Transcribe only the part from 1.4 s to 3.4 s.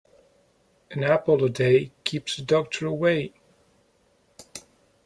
a day keeps the doctor away.